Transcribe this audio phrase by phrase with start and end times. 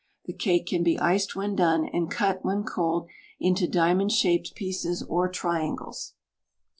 [0.25, 3.07] The cake can be iced when done, and cut, when cold,
[3.39, 6.15] into diamond shaped pieces or triangles.